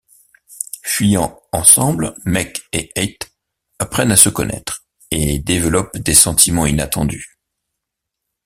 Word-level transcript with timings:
Fuyant 0.81 1.39
ensemble, 1.51 2.15
Mehk 2.25 2.63
et 2.73 2.89
Eit 2.95 3.31
apprennent 3.77 4.11
à 4.11 4.15
se 4.15 4.29
connaître, 4.29 4.83
et 5.11 5.37
développent 5.37 5.95
des 5.99 6.15
sentiments 6.15 6.65
inattendus. 6.65 7.37